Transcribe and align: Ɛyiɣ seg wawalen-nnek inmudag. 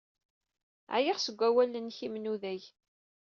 Ɛyiɣ 0.95 1.17
seg 1.21 1.37
wawalen-nnek 1.41 1.97
inmudag. 2.05 2.63